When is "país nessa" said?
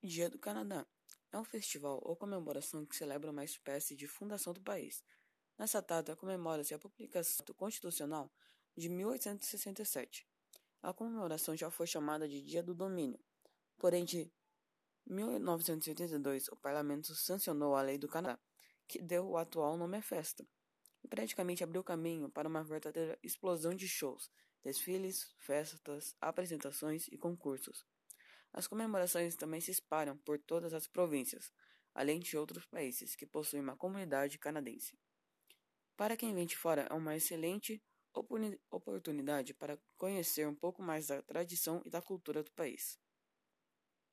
4.60-5.82